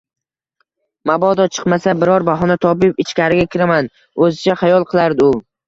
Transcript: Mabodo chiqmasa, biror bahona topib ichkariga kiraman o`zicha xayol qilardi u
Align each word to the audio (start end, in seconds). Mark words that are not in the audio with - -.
Mabodo 1.09 1.45
chiqmasa, 1.57 1.93
biror 2.05 2.25
bahona 2.31 2.59
topib 2.67 3.05
ichkariga 3.05 3.47
kiraman 3.55 3.93
o`zicha 4.01 4.59
xayol 4.67 4.91
qilardi 4.93 5.33
u 5.33 5.41